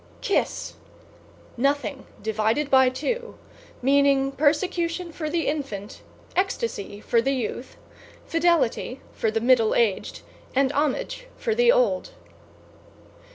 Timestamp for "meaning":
3.83-4.31